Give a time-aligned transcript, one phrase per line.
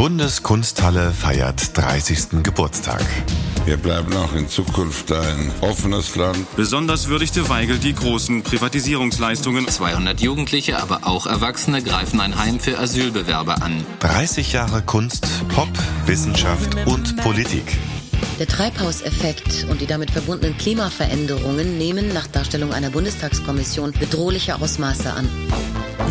[0.00, 2.42] Bundeskunsthalle feiert 30.
[2.42, 3.04] Geburtstag.
[3.66, 6.38] Wir bleiben auch in Zukunft ein offenes Land.
[6.56, 9.68] Besonders würdigte Weigel die großen Privatisierungsleistungen.
[9.68, 13.84] 200 Jugendliche, aber auch Erwachsene greifen ein Heim für Asylbewerber an.
[13.98, 15.68] 30 Jahre Kunst, Pop,
[16.06, 17.76] Wissenschaft und Politik.
[18.38, 25.28] Der Treibhauseffekt und die damit verbundenen Klimaveränderungen nehmen nach Darstellung einer Bundestagskommission bedrohliche Ausmaße an.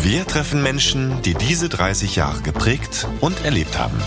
[0.02, 3.98] Wir treffen Menschen, die diese 30 Jahre geprägt und erlebt haben.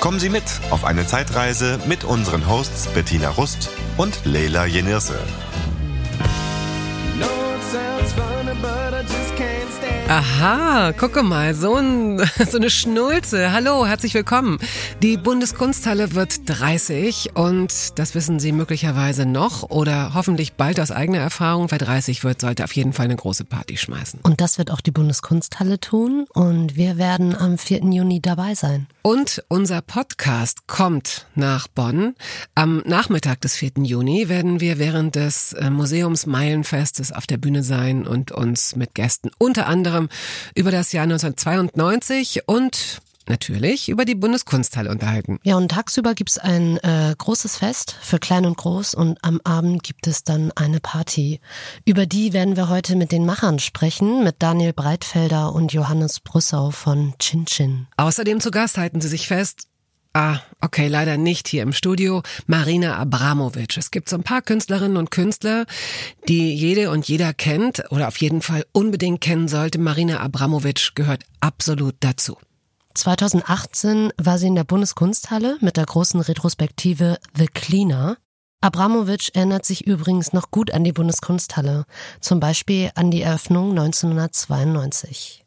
[0.00, 5.18] Kommen Sie mit auf eine Zeitreise mit unseren Hosts Bettina Rust und Leila Jenirse.
[10.08, 13.50] Aha, gucke mal, so, ein, so eine Schnulze.
[13.50, 14.58] Hallo, herzlich willkommen.
[15.02, 21.18] Die Bundeskunsthalle wird 30 und das wissen Sie möglicherweise noch oder hoffentlich bald aus eigener
[21.18, 21.72] Erfahrung.
[21.72, 24.20] Wer 30 wird, sollte auf jeden Fall eine große Party schmeißen.
[24.22, 27.80] Und das wird auch die Bundeskunsthalle tun und wir werden am 4.
[27.86, 28.86] Juni dabei sein.
[29.06, 32.16] Und unser Podcast kommt nach Bonn.
[32.56, 33.84] Am Nachmittag des 4.
[33.84, 38.96] Juni werden wir während des äh, Museums Meilenfestes auf der Bühne sein und uns mit
[38.96, 40.08] Gästen unter anderem
[40.56, 45.38] über das Jahr 1992 und natürlich über die Bundeskunsthalle unterhalten.
[45.42, 49.82] Ja, und tagsüber gibt's ein äh, großes Fest für Klein und Groß und am Abend
[49.82, 51.40] gibt es dann eine Party.
[51.84, 56.70] Über die werden wir heute mit den Machern sprechen, mit Daniel Breitfelder und Johannes Brüssau
[56.70, 57.86] von Chin Chin.
[57.96, 59.68] Außerdem zu Gast halten Sie sich fest,
[60.18, 62.22] Ah, okay, leider nicht hier im Studio.
[62.46, 63.76] Marina Abramovic.
[63.76, 65.66] Es gibt so ein paar Künstlerinnen und Künstler,
[66.26, 69.78] die jede und jeder kennt oder auf jeden Fall unbedingt kennen sollte.
[69.78, 72.38] Marina Abramovic gehört absolut dazu.
[72.96, 78.16] 2018 war sie in der Bundeskunsthalle mit der großen Retrospektive The Cleaner.
[78.60, 81.84] Abramovic erinnert sich übrigens noch gut an die Bundeskunsthalle,
[82.20, 85.45] zum Beispiel an die Eröffnung 1992.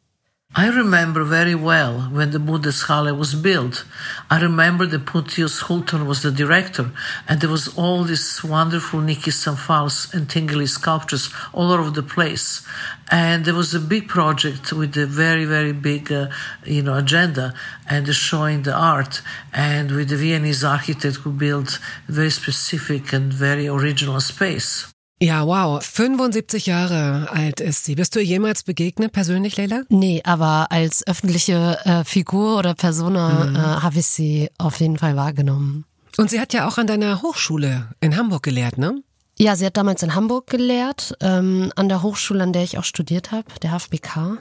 [0.56, 3.84] I remember very well when the Bundeshalle was built.
[4.28, 6.90] I remember that Putius Hulton was the director,
[7.28, 12.66] and there was all these wonderful Niki Sanfals and Tingly sculptures all over the place.
[13.12, 16.30] And there was a big project with a very, very big, uh,
[16.64, 17.54] you know, agenda
[17.88, 23.68] and showing the art, and with the Viennese architect who built very specific and very
[23.68, 24.92] original space.
[25.22, 25.82] Ja, wow.
[25.82, 27.94] 75 Jahre alt ist sie.
[27.94, 29.82] Bist du jemals begegnet, persönlich, Leila?
[29.90, 33.56] Nee, aber als öffentliche äh, Figur oder Persona mhm.
[33.56, 35.84] äh, habe ich sie auf jeden Fall wahrgenommen.
[36.16, 39.02] Und sie hat ja auch an deiner Hochschule in Hamburg gelehrt, ne?
[39.40, 42.84] Ja, sie hat damals in Hamburg gelehrt, ähm, an der Hochschule, an der ich auch
[42.84, 44.36] studiert habe, der HFBK.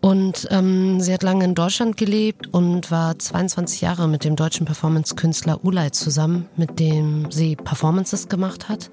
[0.00, 4.66] Und ähm, sie hat lange in Deutschland gelebt und war 22 Jahre mit dem deutschen
[4.66, 8.90] Performance-Künstler Ulay zusammen, mit dem sie Performances gemacht hat.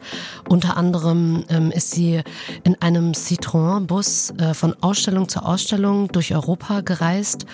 [0.47, 2.21] Unter anderem ähm, ist sie
[2.63, 7.47] in einem Citroën-Bus äh, von Ausstellung zu Ausstellung durch Europa gereist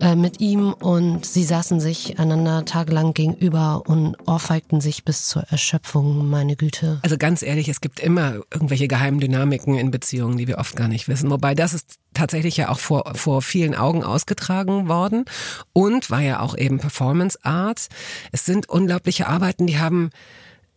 [0.00, 5.42] äh, mit ihm und sie saßen sich einander tagelang gegenüber und ohrfeigten sich bis zur
[5.50, 7.00] Erschöpfung, meine Güte.
[7.02, 10.88] Also ganz ehrlich, es gibt immer irgendwelche geheimen Dynamiken in Beziehungen, die wir oft gar
[10.88, 11.30] nicht wissen.
[11.30, 15.24] Wobei das ist tatsächlich ja auch vor, vor vielen Augen ausgetragen worden
[15.72, 17.88] und war ja auch eben Performance Art.
[18.32, 20.10] Es sind unglaubliche Arbeiten, die haben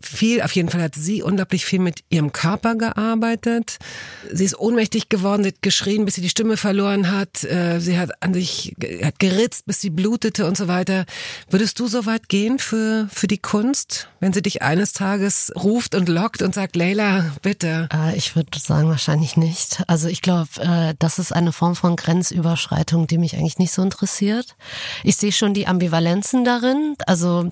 [0.06, 3.78] viel, auf jeden Fall hat sie unglaublich viel mit ihrem Körper gearbeitet.
[4.32, 7.44] Sie ist ohnmächtig geworden, sie hat geschrien, bis sie die Stimme verloren hat.
[7.44, 11.06] Äh, sie hat an sich, hat geritzt, bis sie blutete und so weiter.
[11.50, 15.96] Würdest du so weit gehen für, für die Kunst, wenn sie dich eines Tages ruft
[15.96, 17.90] und lockt und sagt, Leila, bitte?
[17.94, 19.84] Äh, ich würde sagen, wahrscheinlich nicht.
[19.88, 23.82] Also ich glaube, äh, das ist eine Form von Grenzüberschreitung, die mich eigentlich nicht so
[23.82, 24.56] interessiert.
[25.04, 26.96] Ich sehe schon die Ambivalenzen darin.
[27.06, 27.52] Also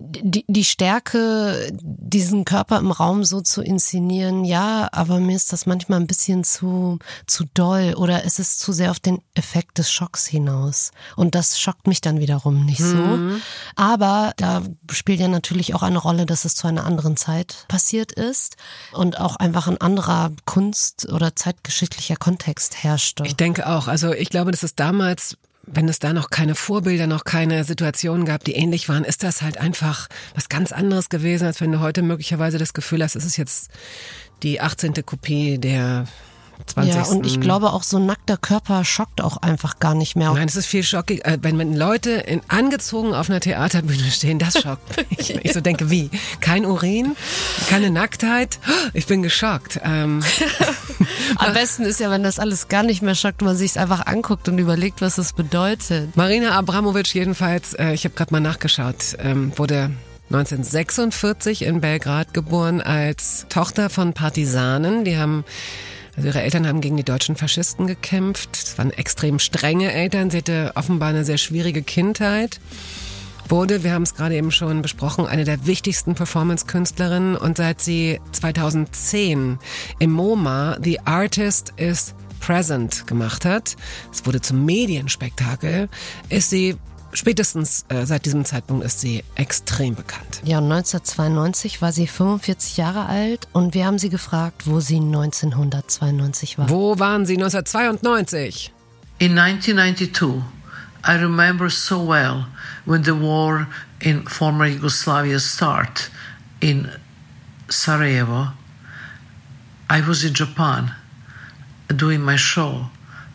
[0.00, 5.66] die, die Stärke, diesen Körper im Raum so zu inszenieren, ja, aber mir ist das
[5.66, 9.90] manchmal ein bisschen zu, zu doll oder es ist zu sehr auf den Effekt des
[9.90, 10.92] Schocks hinaus.
[11.16, 12.94] Und das schockt mich dann wiederum nicht so.
[12.94, 13.42] Mhm.
[13.74, 18.12] Aber da spielt ja natürlich auch eine Rolle, dass es zu einer anderen Zeit passiert
[18.12, 18.56] ist
[18.92, 23.24] und auch einfach ein anderer Kunst- oder zeitgeschichtlicher Kontext herrschte.
[23.26, 23.88] Ich denke auch.
[23.88, 25.36] Also ich glaube, dass es damals
[25.72, 29.42] wenn es da noch keine Vorbilder, noch keine Situationen gab, die ähnlich waren, ist das
[29.42, 33.24] halt einfach was ganz anderes gewesen, als wenn du heute möglicherweise das Gefühl hast, es
[33.24, 33.70] ist jetzt
[34.42, 34.94] die 18.
[35.04, 36.06] Kopie der
[36.66, 36.94] 20.
[36.94, 40.32] Ja, und ich glaube auch so ein nackter Körper schockt auch einfach gar nicht mehr.
[40.32, 41.24] Nein, es ist viel schockig.
[41.24, 45.34] Äh, wenn, wenn Leute in, angezogen auf einer Theaterbühne stehen, das schockt mich.
[45.44, 46.10] Ich so denke, wie?
[46.40, 47.16] Kein Urin?
[47.68, 48.58] Keine Nacktheit?
[48.94, 49.80] Ich bin geschockt.
[49.84, 50.24] Ähm.
[51.36, 54.06] Am besten ist ja, wenn das alles gar nicht mehr schockt, man sich es einfach
[54.06, 56.16] anguckt und überlegt, was das bedeutet.
[56.16, 59.90] Marina Abramovic jedenfalls, äh, ich habe gerade mal nachgeschaut, ähm, wurde
[60.30, 65.04] 1946 in Belgrad geboren als Tochter von Partisanen.
[65.04, 65.44] Die haben
[66.18, 68.50] Also ihre Eltern haben gegen die deutschen Faschisten gekämpft.
[68.60, 70.30] Es waren extrem strenge Eltern.
[70.30, 72.58] Sie hatte offenbar eine sehr schwierige Kindheit.
[73.48, 78.20] Wurde, wir haben es gerade eben schon besprochen, eine der wichtigsten Performance-Künstlerinnen und seit sie
[78.32, 79.60] 2010
[80.00, 83.76] im MoMA The Artist is Present gemacht hat,
[84.12, 85.88] es wurde zum Medienspektakel,
[86.30, 86.76] ist sie
[87.12, 90.42] Spätestens äh, seit diesem Zeitpunkt ist sie extrem bekannt.
[90.44, 96.58] Ja, 1992 war sie 45 Jahre alt und wir haben sie gefragt, wo sie 1992
[96.58, 96.68] war.
[96.68, 98.72] Wo waren Sie 1992?
[99.18, 100.42] In 1992,
[101.06, 102.46] I remember so well
[102.84, 103.66] when the war
[104.00, 106.10] in former Yugoslavia started
[106.60, 106.88] in
[107.68, 108.52] Sarajevo.
[109.90, 110.94] I was in Japan
[111.88, 112.90] doing my show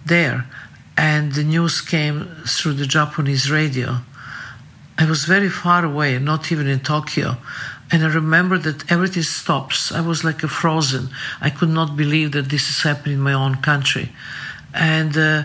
[0.06, 0.46] there.
[0.98, 3.98] And the news came through the Japanese radio.
[4.98, 7.38] I was very far away, not even in Tokyo.
[7.92, 9.92] And I remember that everything stops.
[9.92, 11.10] I was like a frozen.
[11.42, 14.10] I could not believe that this is happening in my own country.
[14.74, 15.44] And uh,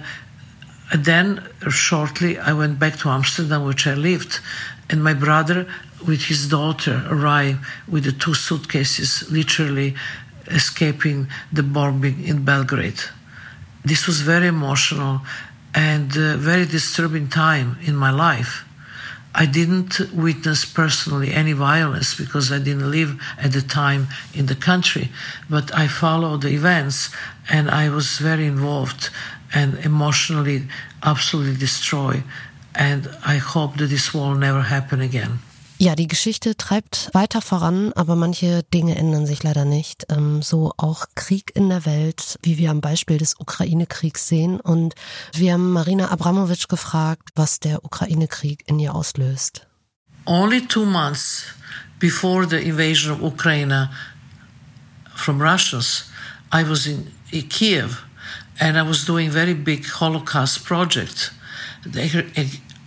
[0.95, 4.41] then, shortly, I went back to Amsterdam, which I lived.
[4.91, 5.67] And my brother,
[6.07, 9.95] with his daughter, arrived with the two suitcases, literally
[10.47, 13.01] escaping the bombing in Belgrade
[13.89, 15.21] this was very emotional
[15.75, 18.65] and uh, very disturbing time in my life.
[19.35, 24.55] I didn't witness personally any violence because I didn't live at the time in the
[24.55, 25.11] country,
[25.49, 27.11] but I followed the events
[27.49, 29.11] and I was very involved
[29.55, 30.67] and emotionally
[31.03, 32.25] absolutely destroyed.
[32.75, 35.39] And I hope that this will never happen again.
[35.81, 40.07] Ja, die Geschichte treibt weiter voran, aber manche Dinge ändern sich leider nicht.
[40.09, 44.59] Ähm, so auch Krieg in der Welt, wie wir am Beispiel des Ukraine-Kriegs sehen.
[44.59, 44.97] Und
[45.35, 49.69] wir haben Marina Abramovic gefragt, was der Ukraine-Krieg in ihr auslöst.
[50.25, 51.45] Only two months
[52.01, 53.89] before the invasion of Ukraine
[55.15, 56.11] from Russians,
[56.53, 57.07] I was in
[57.49, 58.03] Kiev
[58.59, 61.33] and I was doing very big Holocaust project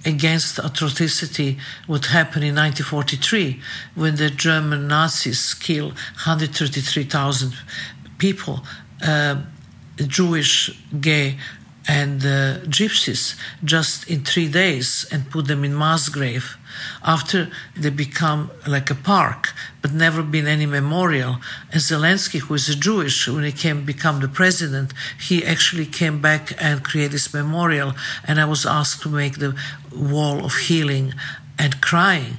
[0.05, 1.57] against atrocity
[1.87, 3.61] what happened in 1943
[3.95, 7.53] when the German Nazis killed 133,000
[8.17, 8.65] people,
[9.05, 9.41] uh,
[10.07, 10.69] Jewish,
[10.99, 11.37] gay,
[11.87, 16.57] and uh, gypsies just in three days and put them in mass grave
[17.03, 21.37] after they become like a park but never been any memorial.
[21.71, 26.21] And zelensky who is a jewish when he came become the president he actually came
[26.21, 27.93] back and created this memorial.
[28.27, 29.55] And i was asked to make the
[29.95, 31.13] wall of healing
[31.57, 32.37] and crying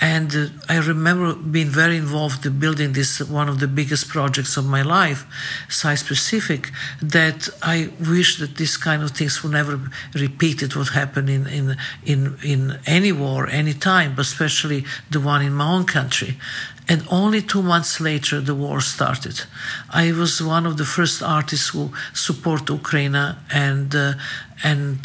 [0.00, 4.56] and uh, I remember being very involved in building this one of the biggest projects
[4.56, 5.24] of my life,
[5.68, 6.70] site specific.
[7.00, 9.80] That I wish that this kind of things would never
[10.14, 15.42] repeated what happened in in in in any war, any time, but especially the one
[15.42, 16.36] in my own country.
[16.88, 19.42] And only two months later, the war started.
[19.90, 24.12] I was one of the first artists who support Ukraine and uh,
[24.62, 24.98] and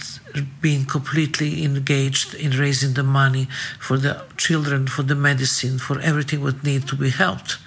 [0.61, 3.47] being completely engaged in raising the money
[3.79, 7.57] for the children, for the medicine, for everything that need to be helped.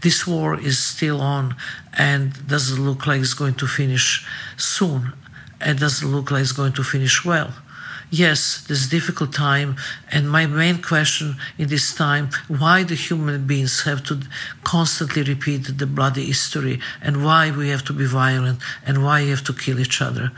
[0.00, 1.56] This war is still on
[1.92, 4.26] and doesn't look like it's going to finish
[4.56, 5.12] soon.
[5.60, 7.52] It doesn't look like it's going to finish well.
[8.10, 9.76] Yes, this difficult time,
[10.12, 14.20] and my main question in this time: why the human beings have to
[14.62, 19.30] constantly repeat the bloody history, and why we have to be violent, and why we
[19.30, 20.30] have to kill each other.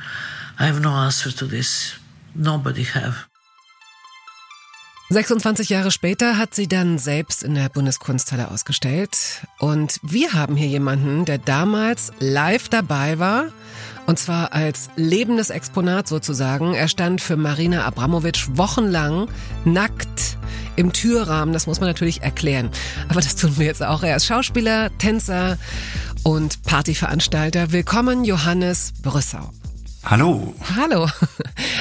[0.58, 1.94] I have no answer to this.
[2.34, 3.26] Nobody have.
[5.08, 9.46] 26 Jahre später hat sie dann selbst in der Bundeskunsthalle ausgestellt.
[9.60, 13.52] Und wir haben hier jemanden, der damals live dabei war.
[14.06, 16.74] Und zwar als lebendes Exponat sozusagen.
[16.74, 19.28] Er stand für Marina Abramovic wochenlang
[19.64, 20.38] nackt
[20.74, 21.52] im Türrahmen.
[21.52, 22.70] Das muss man natürlich erklären.
[23.08, 24.02] Aber das tun wir jetzt auch.
[24.02, 25.56] Er ist Schauspieler, Tänzer
[26.24, 27.70] und Partyveranstalter.
[27.72, 29.52] Willkommen, Johannes Brüssau.
[30.08, 30.54] Hallo.
[30.76, 31.08] Hallo.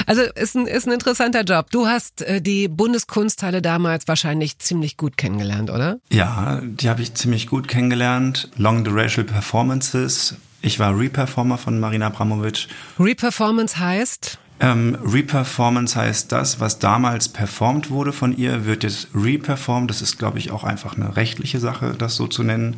[0.06, 1.70] Also ist ein, ist ein interessanter Job.
[1.70, 5.98] Du hast äh, die Bundeskunsthalle damals wahrscheinlich ziemlich gut kennengelernt, oder?
[6.10, 8.50] Ja, die habe ich ziemlich gut kennengelernt.
[8.56, 10.36] Long Duration Performances.
[10.60, 12.68] Ich war Reperformer von Marina Abramovic.
[12.98, 14.38] Reperformance heißt?
[14.58, 19.90] Ähm, Reperformance heißt das, was damals performt wurde von ihr, wird jetzt reperformed.
[19.90, 22.76] Das ist, glaube ich, auch einfach eine rechtliche Sache, das so zu nennen.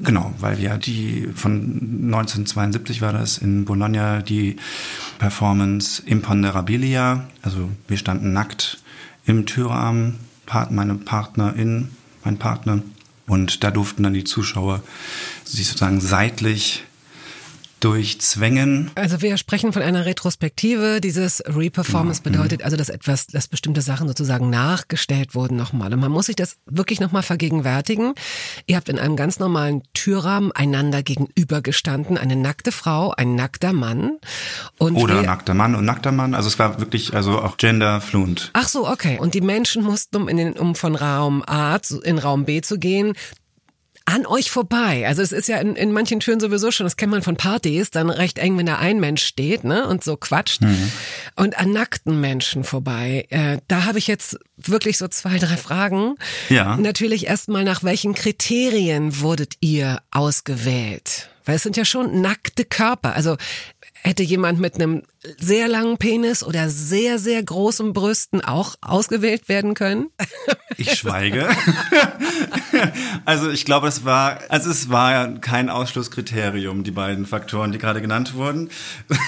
[0.00, 4.56] Genau, weil wir die von 1972 war das in Bologna die
[5.18, 7.24] Performance Imponderabilia.
[7.42, 8.82] Also wir standen nackt
[9.24, 10.18] im Türrahmen,
[10.70, 11.90] meine Partnerin,
[12.24, 12.82] mein Partner.
[13.28, 14.82] Und da durften dann die Zuschauer
[15.44, 16.82] sich sozusagen seitlich
[17.84, 18.90] durchzwängen.
[18.94, 21.00] Also wir sprechen von einer Retrospektive.
[21.00, 22.38] Dieses Reperformance Genau.
[22.38, 25.92] bedeutet also, dass etwas, dass bestimmte Sachen sozusagen nachgestellt wurden nochmal.
[25.92, 28.14] Und man muss sich das wirklich nochmal vergegenwärtigen.
[28.66, 32.18] Ihr habt in einem ganz normalen Türrahmen einander gegenübergestanden.
[32.18, 34.18] Eine nackte Frau, ein nackter Mann.
[34.78, 36.34] Und Oder nackter Mann und nackter Mann.
[36.34, 38.50] Also es war wirklich also auch genderfluent.
[38.52, 39.18] Ach so, okay.
[39.18, 42.60] Und die Menschen mussten, um, in den, um von Raum A zu, in Raum B
[42.60, 43.14] zu gehen,
[44.04, 45.06] an euch vorbei.
[45.06, 47.90] Also es ist ja in, in manchen Türen sowieso schon, das kennt man von Partys,
[47.90, 50.62] dann recht eng, wenn da ein Mensch steht, ne, und so quatscht.
[51.36, 53.26] Und an nackten Menschen vorbei.
[53.30, 56.16] Äh, da habe ich jetzt wirklich so zwei, drei Fragen.
[56.48, 56.76] Ja.
[56.76, 61.30] Natürlich erstmal, nach welchen Kriterien wurdet ihr ausgewählt?
[61.44, 63.14] Weil es sind ja schon nackte Körper.
[63.14, 63.36] Also
[64.02, 65.02] hätte jemand mit einem
[65.38, 70.08] sehr langen Penis oder sehr, sehr großen Brüsten auch ausgewählt werden können?
[70.76, 71.48] Ich schweige.
[73.24, 78.02] also ich glaube, es war, also es war kein Ausschlusskriterium, die beiden Faktoren, die gerade
[78.02, 78.70] genannt wurden.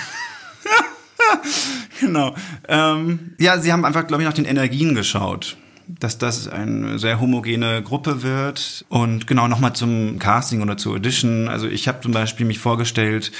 [2.00, 2.35] genau.
[2.66, 5.57] Ähm, ja, sie haben einfach, glaube ich, nach den Energien geschaut.
[5.87, 8.85] Dass das eine sehr homogene Gruppe wird.
[8.88, 11.49] Und genau nochmal zum Casting oder zur Audition.
[11.49, 13.31] Also ich habe zum Beispiel mich vorgestellt,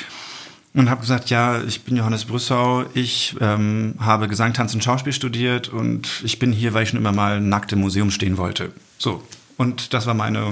[0.75, 5.13] und habe gesagt, ja, ich bin Johannes Brüssau, ich ähm, habe Gesang, Tanz und Schauspiel
[5.13, 8.73] studiert und ich bin hier, weil ich schon immer mal nackt im Museum stehen wollte.
[8.99, 9.23] So,
[9.57, 10.51] und das war meine,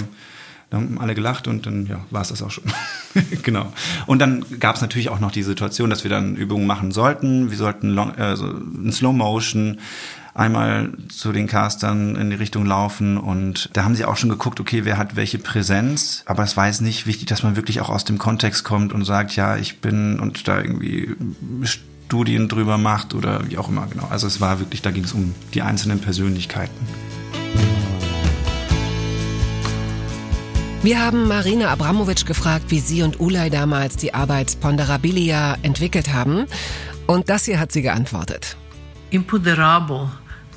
[0.71, 2.65] da haben alle gelacht und dann ja, war es das auch schon.
[3.43, 3.73] genau.
[4.07, 7.51] Und dann gab es natürlich auch noch die Situation, dass wir dann Übungen machen sollten.
[7.51, 9.81] Wir sollten long, äh, in Slow Motion
[10.35, 14.61] einmal zu den Castern in die Richtung laufen und da haben sie auch schon geguckt,
[14.61, 17.91] okay, wer hat welche Präsenz, aber es war jetzt nicht wichtig, dass man wirklich auch
[17.91, 21.15] aus dem Kontext kommt und sagt, ja, ich bin und da irgendwie
[21.65, 24.07] Studien drüber macht oder wie auch immer, genau.
[24.11, 26.77] Also es war wirklich, da ging es um die einzelnen Persönlichkeiten.
[30.83, 36.47] Wir haben Marina Abramovic gefragt, wie sie und Ulay damals die Arbeit Ponderabilia entwickelt haben.
[37.07, 38.57] Und das hier hat sie geantwortet.
[39.11, 40.11] Imponderable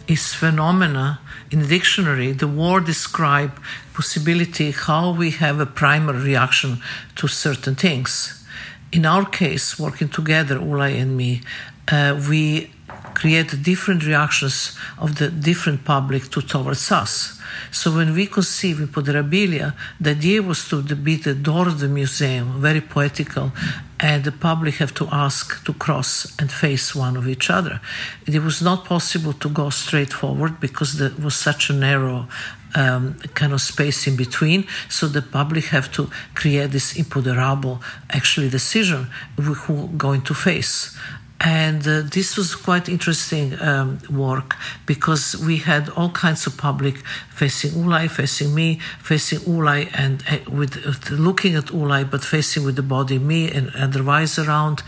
[0.07, 1.19] is phenomena
[1.51, 2.31] in the dictionary.
[2.31, 3.59] The word describe
[3.93, 6.81] possibility how we have a primary reaction
[7.15, 8.43] to certain things.
[8.91, 11.41] In our case, working together, Ulay and me,
[11.88, 12.71] uh, we
[13.15, 17.41] create different reactions of the different public to towards us.
[17.72, 22.62] So when we conceive Imponderabilia, the idea was to be the door of the museum,
[22.62, 23.51] very poetical,
[24.00, 27.79] and the public have to ask to cross and face one of each other.
[28.27, 32.27] It was not possible to go straight forward because there was such a narrow
[32.75, 34.67] um, kind of space in between.
[34.89, 39.07] So the public have to create this imponderable, actually, decision
[39.38, 40.95] who going to face.
[41.39, 46.98] And uh, this was quite interesting um, work because we had all kinds of public
[47.30, 52.63] facing Ulay, facing me, facing Ulay, and uh, with uh, looking at Ulay, but facing
[52.63, 54.82] with the body me and otherwise around.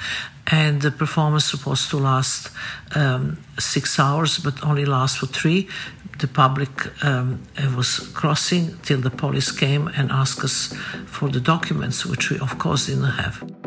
[0.50, 2.50] And the performance supposed to last
[2.96, 5.68] um, six hours, but only last for three.
[6.20, 7.44] The public um,
[7.76, 10.74] was crossing till the police came and asked us
[11.06, 13.67] for the documents, which we of course didn't have.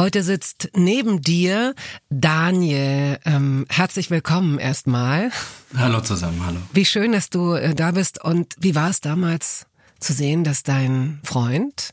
[0.00, 1.74] Heute sitzt neben dir
[2.08, 3.18] Daniel.
[3.26, 5.30] Ähm, herzlich willkommen erstmal.
[5.76, 6.56] Hallo zusammen, hallo.
[6.72, 8.24] Wie schön, dass du äh, da bist.
[8.24, 9.66] Und wie war es damals
[9.98, 11.92] zu sehen, dass dein Freund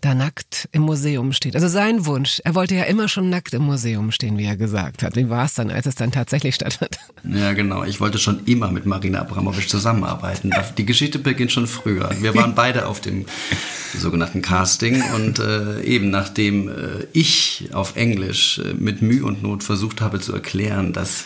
[0.00, 1.54] da nackt im Museum steht?
[1.54, 2.40] Also sein Wunsch.
[2.44, 5.16] Er wollte ja immer schon nackt im Museum stehen, wie er gesagt hat.
[5.16, 6.98] Wie war es dann, als es dann tatsächlich stattfand?
[7.24, 7.84] Ja, genau.
[7.84, 10.52] Ich wollte schon immer mit Marina Abramovic zusammenarbeiten.
[10.78, 12.10] Die Geschichte beginnt schon früher.
[12.20, 13.26] Wir waren beide auf dem
[13.96, 16.72] sogenannten Casting und äh, eben nachdem äh,
[17.12, 21.24] ich auf Englisch äh, mit Mühe und Not versucht habe zu erklären, dass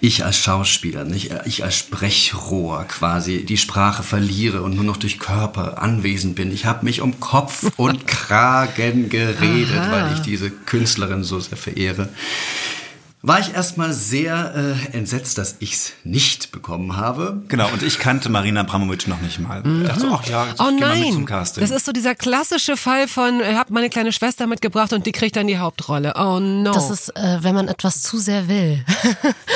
[0.00, 5.18] ich als Schauspieler, nicht ich als Sprechrohr quasi die Sprache verliere und nur noch durch
[5.18, 6.52] Körper anwesend bin.
[6.52, 9.92] Ich habe mich um Kopf und Kragen geredet, Aha.
[9.92, 12.08] weil ich diese Künstlerin so sehr verehre.
[13.26, 14.54] War ich erstmal sehr
[14.92, 17.42] äh, entsetzt, dass ich's nicht bekommen habe.
[17.48, 19.64] Genau, und ich kannte Marina Abramovic noch nicht mal.
[19.66, 21.60] Ich dachte so, ach ja, jetzt Oh geh mal mit nein, zum Casting.
[21.60, 25.12] das ist so dieser klassische Fall von, ich habe meine kleine Schwester mitgebracht und die
[25.12, 26.14] kriegt dann die Hauptrolle.
[26.16, 26.72] Oh no.
[26.72, 28.84] Das ist, äh, wenn man etwas zu sehr will.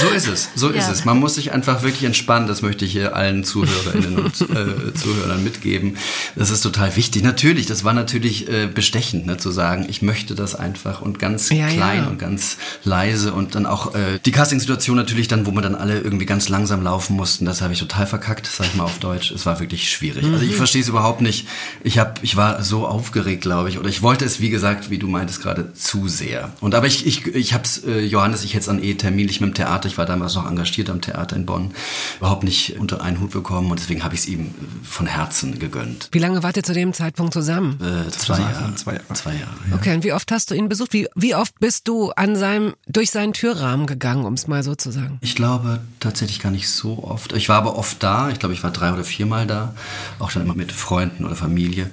[0.01, 0.91] So ist es, so ist Ja.
[0.93, 1.05] es.
[1.05, 2.49] Man muss sich einfach wirklich entspannen.
[2.49, 5.97] Das möchte ich hier allen Zuhörerinnen und äh, Zuhörern mitgeben.
[6.35, 7.23] Das ist total wichtig.
[7.23, 11.51] Natürlich, das war natürlich äh, bestechend, ne, zu sagen, ich möchte das einfach und ganz
[11.51, 12.09] Ja, klein ja.
[12.09, 13.33] und ganz leise.
[13.33, 16.83] Und dann auch äh, die Castingsituation natürlich dann, wo wir dann alle irgendwie ganz langsam
[16.83, 19.31] laufen mussten, das habe ich total verkackt, sag ich mal auf Deutsch.
[19.31, 20.25] Es war wirklich schwierig.
[20.25, 20.55] Also ich Mhm.
[20.57, 21.47] verstehe es überhaupt nicht.
[21.83, 24.99] Ich hab, ich war so aufgeregt, glaube ich, oder ich wollte es, wie gesagt, wie
[24.99, 26.53] du meintest gerade, zu sehr.
[26.61, 29.51] Und aber ich, ich, ich hab's, äh, Johannes, ich hätte es an eh terminlich mit
[29.51, 31.73] dem Theater, ich war damals noch engagiert am Theater in Bonn,
[32.19, 35.59] überhaupt nicht unter einen Hut bekommen und deswegen habe ich es ihm äh, von Herzen
[35.59, 36.09] gegönnt.
[36.13, 37.79] Wie lange wart ihr zu dem Zeitpunkt zusammen?
[37.81, 38.75] Äh, zwei Jahre.
[38.77, 39.05] Zwei Jahre.
[39.15, 39.53] Zwei Jahre.
[39.71, 39.77] ja.
[39.77, 40.93] Okay, und wie oft hast du ihn besucht?
[40.93, 44.75] Wie, wie oft bist du an seinem, durch seinen Türrahmen gegangen, um es mal so
[44.75, 45.19] zu sagen?
[45.23, 47.33] Ich glaube tatsächlich gar nicht so oft.
[47.33, 48.31] Ich war aber oft da.
[48.31, 49.75] Ich glaube, ich war drei oder viermal da.
[50.19, 51.91] Auch dann immer mit Freunden oder Familie.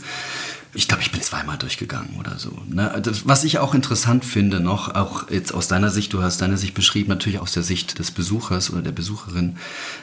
[0.73, 2.51] Ich glaube, ich bin zweimal durchgegangen oder so.
[2.67, 2.99] Ne?
[3.01, 6.57] Das, was ich auch interessant finde noch, auch jetzt aus deiner Sicht, du hast deine
[6.57, 9.55] Sicht beschrieben, natürlich aus der Sicht des Besuchers oder der Besucherin,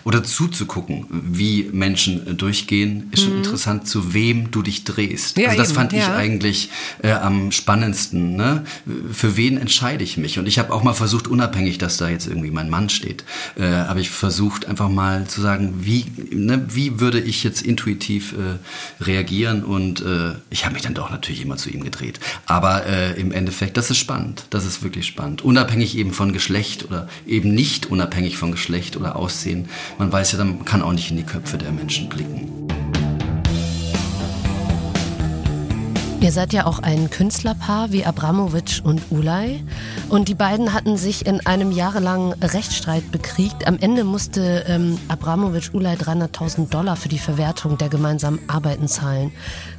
[0.04, 3.38] oder zuzugucken, wie Menschen äh, durchgehen, ist schon Mhm.
[3.38, 5.37] interessant, zu wem du dich drehst.
[5.38, 6.16] Ja, also das eben, fand ich ja.
[6.16, 6.71] eigentlich
[7.02, 8.37] äh, am spannendsten.
[8.37, 8.64] Ne?
[9.12, 10.38] Für wen entscheide ich mich?
[10.38, 13.25] Und ich habe auch mal versucht, unabhängig, dass da jetzt irgendwie mein Mann steht,
[13.56, 18.33] äh, habe ich versucht, einfach mal zu sagen, wie, ne, wie würde ich jetzt intuitiv
[18.33, 19.64] äh, reagieren?
[19.64, 22.20] Und äh, ich habe mich dann doch natürlich immer zu ihm gedreht.
[22.46, 24.46] Aber äh, im Endeffekt, das ist spannend.
[24.50, 25.42] Das ist wirklich spannend.
[25.42, 29.68] Unabhängig eben von Geschlecht oder eben nicht unabhängig von Geschlecht oder Aussehen.
[29.99, 32.84] Man weiß ja, man kann auch nicht in die Köpfe der Menschen blicken.
[36.25, 39.62] Ihr seid ja auch ein Künstlerpaar wie Abramovic und Ulay.
[40.09, 43.66] Und die beiden hatten sich in einem jahrelangen Rechtsstreit bekriegt.
[43.66, 49.33] Am Ende musste ähm, Abramovic Ulay 300.000 Dollar für die Verwertung der gemeinsamen Arbeiten zahlen.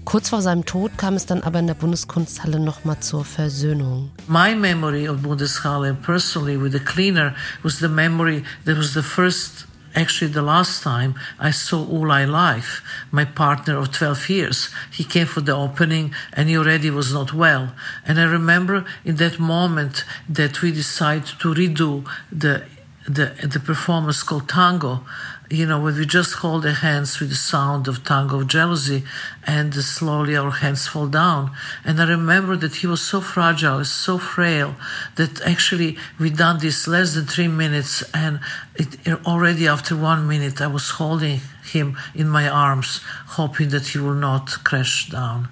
[0.03, 4.11] Kurz vor seinem Tod kam es dann aber in der Bundeskunsthalle nochmal zur Versöhnung.
[4.27, 7.33] My memory of Bundeshalle personally with the cleaner
[7.63, 12.81] was the memory that was the first actually the last time I saw Ulay live,
[13.11, 14.69] my partner of 12 years.
[14.91, 17.73] He came for the opening and he already was not well.
[18.05, 22.63] And I remember in that moment that we decided to redo the
[23.07, 25.05] the the performance called tango
[25.49, 29.03] you know when we just hold the hands with the sound of tongue of jealousy
[29.45, 31.51] and slowly our hands fall down.
[31.83, 34.75] And i remember that he was so fragile so frail
[35.15, 38.39] that actually we done this less than three minutes and
[38.75, 43.01] it, already after one minute i was holding him in my arms
[43.37, 45.49] hoping that he will not crash down.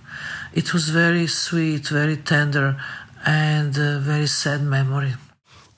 [0.54, 2.78] It was very sweet very tender
[3.26, 5.14] and a very sad memory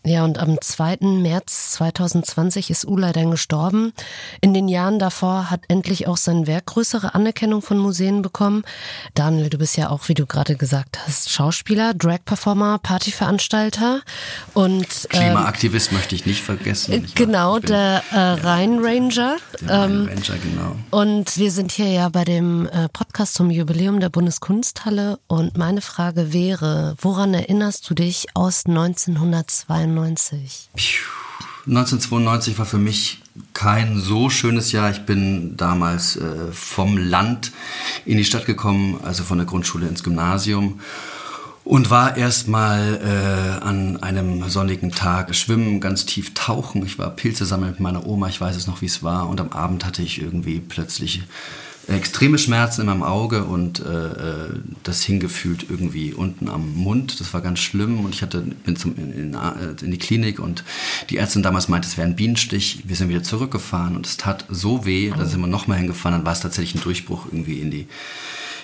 [0.05, 0.97] Ja, und am 2.
[1.01, 3.91] März 2020 ist Ulay dann gestorben.
[4.39, 8.63] In den Jahren davor hat endlich auch sein Werk größere Anerkennung von Museen bekommen.
[9.15, 14.01] Daniel, du bist ja auch, wie du gerade gesagt hast, Schauspieler, Drag-Performer, Partyveranstalter
[14.53, 17.03] und ähm, Klimaaktivist möchte ich nicht vergessen.
[17.03, 19.37] Ich genau, der äh, Rhein-Ranger.
[19.61, 20.75] Der Ähm, Ranger, genau.
[20.91, 25.17] und wir sind hier ja bei dem äh, Podcast zum Jubiläum der Bundeskunsthalle.
[25.25, 29.94] Und meine Frage wäre, woran erinnerst du dich aus 1992?
[31.67, 33.21] 1992 war für mich
[33.53, 34.91] kein so schönes Jahr.
[34.91, 37.51] Ich bin damals äh, vom Land
[38.05, 40.79] in die Stadt gekommen, also von der Grundschule ins Gymnasium.
[41.63, 46.85] Und war erstmal äh, an einem sonnigen Tag schwimmen, ganz tief tauchen.
[46.85, 49.27] Ich war Pilze sammeln mit meiner Oma, ich weiß es noch, wie es war.
[49.27, 51.23] Und am Abend hatte ich irgendwie plötzlich
[51.87, 54.49] extreme Schmerzen in meinem Auge und äh, äh,
[54.83, 57.19] das hing gefühlt irgendwie unten am Mund.
[57.19, 60.39] Das war ganz schlimm und ich hatte, bin zum, in, in, äh, in die Klinik
[60.39, 60.63] und
[61.09, 62.83] die Ärztin damals meinte, es wäre ein Bienenstich.
[62.85, 66.19] Wir sind wieder zurückgefahren und es tat so weh, da sind wir nochmal hingefahren.
[66.19, 67.87] Dann war es tatsächlich ein Durchbruch irgendwie in die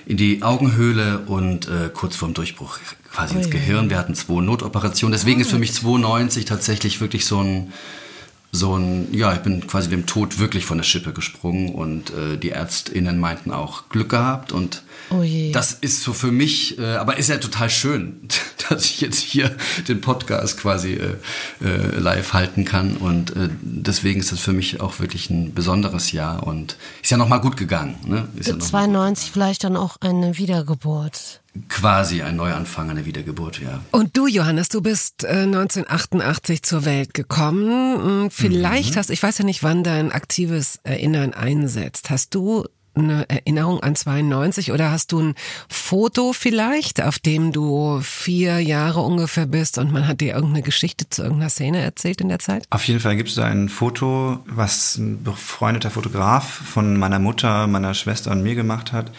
[0.08, 2.80] in die Augenhöhle und äh, kurz vorm Durchbruch
[3.14, 3.52] quasi ins Ui.
[3.52, 3.92] Gehirn.
[3.92, 5.12] Wir hatten zwei Notoperationen.
[5.12, 7.72] Deswegen ist für mich 92 tatsächlich wirklich so ein
[8.52, 12.38] so ein, ja, ich bin quasi dem Tod wirklich von der Schippe gesprungen und äh,
[12.38, 15.52] die ÄrztInnen meinten auch Glück gehabt und Oh je.
[15.52, 18.28] das ist so für mich, äh, aber ist ja total schön,
[18.70, 19.56] dass ich jetzt hier
[19.88, 21.16] den Podcast quasi äh,
[21.64, 26.12] äh, live halten kann und äh, deswegen ist das für mich auch wirklich ein besonderes
[26.12, 27.96] Jahr und ist ja nochmal gut gegangen.
[28.06, 28.28] Ne?
[28.36, 31.42] Ist ja noch 92 vielleicht dann auch eine Wiedergeburt.
[31.68, 33.82] quasi ein Neuanfang, eine Wiedergeburt, ja.
[33.92, 38.22] Und du, Johannes, du bist äh, 1988 zur Welt gekommen.
[38.24, 38.98] Hm, Vielleicht Mhm.
[39.00, 42.10] hast, ich weiß ja nicht, wann dein aktives Erinnern einsetzt.
[42.10, 45.36] Hast du eine Erinnerung an 92 oder hast du ein
[45.70, 51.10] Foto vielleicht, auf dem du vier Jahre ungefähr bist und man hat dir irgendeine Geschichte
[51.10, 52.66] zu irgendeiner Szene erzählt in der Zeit?
[52.70, 57.68] Auf jeden Fall gibt es da ein Foto, was ein befreundeter Fotograf von meiner Mutter,
[57.68, 59.12] meiner Schwester und mir gemacht hat.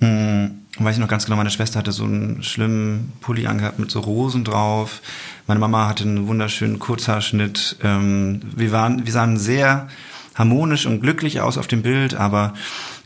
[0.00, 3.90] Hm, weiß ich noch ganz genau, meine Schwester hatte so einen schlimmen Pulli angehabt mit
[3.90, 5.02] so Rosen drauf.
[5.46, 7.76] Meine Mama hatte einen wunderschönen Kurzhaarschnitt.
[7.82, 9.88] Ähm, wir, waren, wir sahen sehr
[10.34, 12.54] harmonisch und glücklich aus auf dem Bild, aber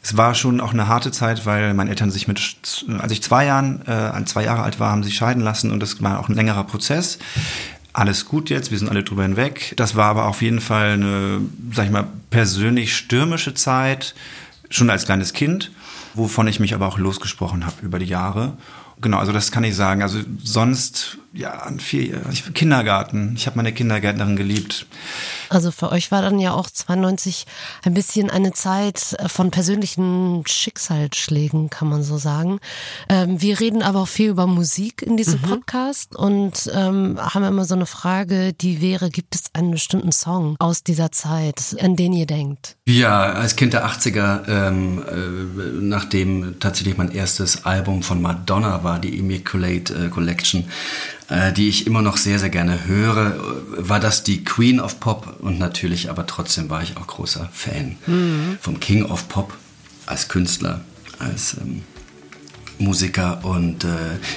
[0.03, 2.57] es war schon auch eine harte Zeit, weil meine Eltern sich mit,
[2.99, 6.03] als ich zwei Jahren, äh, zwei Jahre alt war, haben sich scheiden lassen und das
[6.03, 7.19] war auch ein längerer Prozess.
[7.93, 9.75] alles gut jetzt, wir sind alle drüber hinweg.
[9.77, 11.41] Das war aber auf jeden Fall eine,
[11.73, 14.15] sag ich mal, persönlich stürmische Zeit,
[14.71, 15.73] schon als kleines Kind,
[16.15, 18.57] wovon ich mich aber auch losgesprochen habe über die Jahre.
[19.01, 20.03] Genau, also das kann ich sagen.
[20.03, 22.21] Also sonst, ja, an vier,
[22.55, 23.35] Kindergarten.
[23.37, 24.87] Ich habe meine Kindergärtnerin geliebt.
[25.51, 27.47] Also für euch war dann ja auch 92
[27.85, 32.59] ein bisschen eine Zeit von persönlichen Schicksalsschlägen, kann man so sagen.
[33.09, 35.47] Ähm, wir reden aber auch viel über Musik in diesem mhm.
[35.47, 40.57] Podcast und ähm, haben immer so eine Frage, die wäre, gibt es einen bestimmten Song
[40.59, 42.77] aus dieser Zeit, an den ihr denkt?
[42.87, 48.88] Ja, als Kind der 80er, ähm, äh, nachdem tatsächlich mein erstes Album von Madonna war,
[48.97, 50.65] die Immaculate äh, Collection,
[51.29, 53.37] äh, die ich immer noch sehr, sehr gerne höre,
[53.77, 55.37] war das die Queen of Pop?
[55.41, 58.59] Und natürlich aber trotzdem war ich auch großer Fan mhm.
[58.61, 59.53] vom King of Pop
[60.07, 60.81] als Künstler,
[61.19, 61.83] als ähm,
[62.79, 63.45] Musiker.
[63.45, 63.89] Und äh,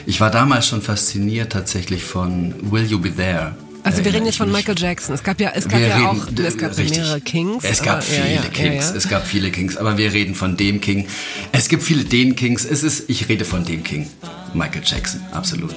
[0.05, 4.37] ich war damals schon fasziniert tatsächlich von Will You Be There also wir reden jetzt
[4.37, 5.15] von Michael Jackson.
[5.15, 6.97] Es gab ja, es gab ja reden, auch, es gab richtig.
[6.97, 7.63] mehrere Kings.
[7.63, 8.89] Es gab viele ja, ja, Kings.
[8.89, 9.77] Ja, es gab viele Kings.
[9.77, 11.07] Aber wir reden von dem King.
[11.51, 12.65] Es gibt viele den Kings.
[12.65, 14.09] Es ist, ich rede von dem King.
[14.53, 15.21] Michael Jackson.
[15.31, 15.75] Absolut.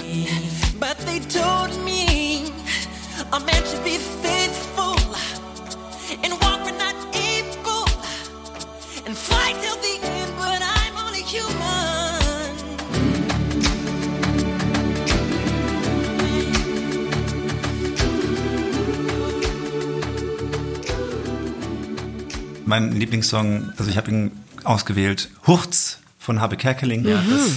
[0.81, 2.51] But they told me
[3.33, 3.99] a man should be
[22.67, 24.33] Mein Lieblingssong, also ich habe ihn
[24.65, 27.07] ausgewählt, Hurz von Habe Kerkeling.
[27.07, 27.53] Ja, das,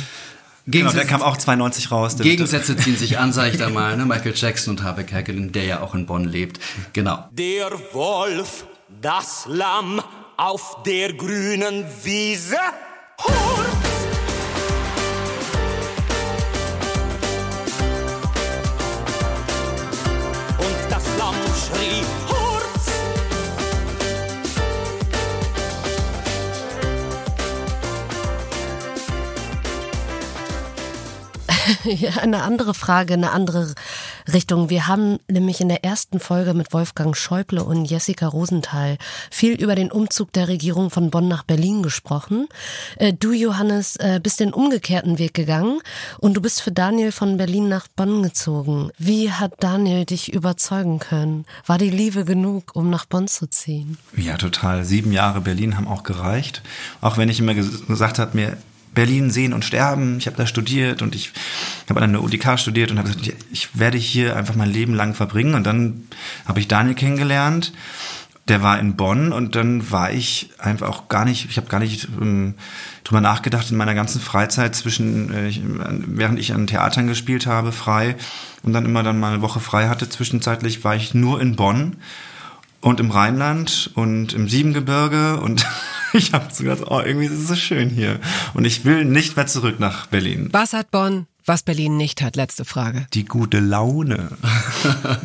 [0.65, 2.17] genau, der kam auch 92 raus.
[2.17, 3.95] Gegensätze ziehen sich an, sag ich da mal.
[3.95, 4.05] Ne?
[4.05, 6.59] Michael Jackson und Habe Kerkeling, der ja auch in Bonn lebt.
[6.93, 7.27] Genau.
[7.31, 8.65] Der Wolf,
[9.01, 10.01] das Lamm
[10.35, 12.57] auf der grünen Wiese.
[13.19, 13.76] Hurz!
[32.21, 33.73] eine andere Frage, eine andere
[34.31, 34.69] Richtung.
[34.69, 38.97] Wir haben nämlich in der ersten Folge mit Wolfgang Schäuble und Jessica Rosenthal
[39.31, 42.47] viel über den Umzug der Regierung von Bonn nach Berlin gesprochen.
[42.97, 45.79] Äh, du, Johannes, äh, bist den umgekehrten Weg gegangen
[46.19, 48.91] und du bist für Daniel von Berlin nach Bonn gezogen.
[48.97, 51.45] Wie hat Daniel dich überzeugen können?
[51.65, 53.97] War die Liebe genug, um nach Bonn zu ziehen?
[54.15, 54.85] Ja, total.
[54.85, 56.61] Sieben Jahre Berlin haben auch gereicht.
[57.01, 58.57] Auch wenn ich immer gesagt habe, mir
[58.97, 60.17] Berlin sehen und sterben.
[60.17, 61.31] Ich habe da studiert und ich
[61.87, 65.13] habe an der UDK studiert und habe gesagt, ich werde hier einfach mein Leben lang
[65.13, 65.53] verbringen.
[65.53, 66.07] Und dann
[66.47, 67.73] habe ich Daniel kennengelernt.
[68.47, 71.79] Der war in Bonn und dann war ich einfach auch gar nicht, ich habe gar
[71.79, 72.55] nicht ähm,
[73.03, 75.51] drüber nachgedacht in meiner ganzen Freizeit zwischen, äh,
[76.07, 78.15] während ich an Theatern gespielt habe, frei
[78.63, 80.09] und dann immer dann mal eine Woche frei hatte.
[80.09, 81.97] Zwischenzeitlich war ich nur in Bonn
[82.81, 85.65] und im Rheinland und im Siebengebirge und
[86.13, 88.19] ich habe so gedacht, oh, irgendwie ist es so schön hier.
[88.53, 90.49] Und ich will nicht mehr zurück nach Berlin.
[90.51, 92.35] Was hat Bonn, was Berlin nicht hat?
[92.35, 93.07] Letzte Frage.
[93.13, 94.29] Die gute Laune.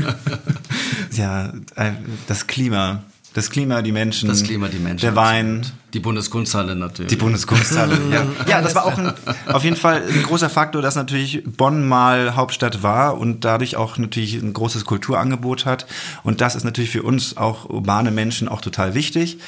[1.13, 1.93] ja, äh,
[2.27, 3.05] das Klima.
[3.35, 4.29] Das Klima, die Menschen.
[4.29, 5.03] Das Klima, die Menschen.
[5.03, 5.67] Der Wein.
[5.95, 7.11] Die Bundeskunsthalle natürlich.
[7.11, 8.27] Die Bundeskunsthalle, ja.
[8.47, 9.13] Ja, das war auch ein,
[9.47, 13.99] auf jeden Fall ein großer Faktor, dass natürlich Bonn mal Hauptstadt war und dadurch auch
[13.99, 15.87] natürlich ein großes Kulturangebot hat.
[16.23, 19.39] Und das ist natürlich für uns auch urbane Menschen auch total wichtig.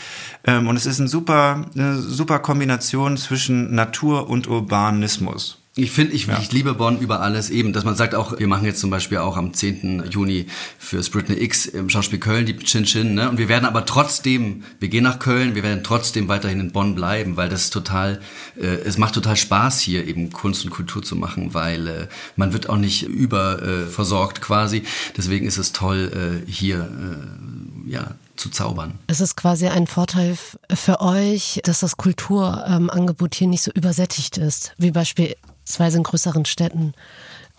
[0.46, 5.63] Ähm, und es ist ein super, eine super Kombination zwischen Natur und Urbanismus.
[5.76, 6.38] Ich finde, ich, ja.
[6.38, 9.18] ich liebe Bonn über alles eben, dass man sagt auch, wir machen jetzt zum Beispiel
[9.18, 10.04] auch am 10.
[10.08, 10.46] Juni
[10.78, 13.28] für Spritney X im Schauspiel Köln die Chin Chin, ne?
[13.28, 16.94] Und wir werden aber trotzdem, wir gehen nach Köln, wir werden trotzdem weiterhin in Bonn
[16.94, 18.20] bleiben, weil das total,
[18.56, 22.06] äh, es macht total Spaß hier eben Kunst und Kultur zu machen, weil äh,
[22.36, 24.84] man wird auch nicht überversorgt äh, quasi.
[25.16, 26.88] Deswegen ist es toll, äh, hier
[27.86, 28.98] äh, ja zu zaubern.
[29.08, 30.36] Es ist quasi ein Vorteil
[30.72, 34.94] für euch, dass das Kulturangebot hier nicht so übersättigt ist, wie
[35.64, 36.94] beispielsweise in größeren Städten.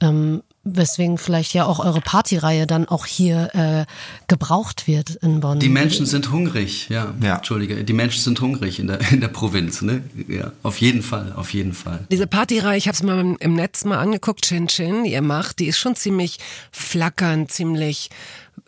[0.02, 3.86] Ähm, weswegen vielleicht ja auch eure Partyreihe dann auch hier äh,
[4.28, 5.60] gebraucht wird in Bonn.
[5.60, 7.13] Die Menschen sind hungrig, ja.
[7.22, 7.38] ja.
[7.38, 10.04] Entschuldige, die Menschen sind hungrig in der in der Provinz, ne?
[10.28, 12.06] Ja, auf jeden Fall, auf jeden Fall.
[12.12, 15.60] Diese Partyreihe, ich habe es mal im Netz mal angeguckt, Chin Chin, die ihr macht,
[15.60, 16.39] die ist schon ziemlich
[16.72, 18.10] flackernd, ziemlich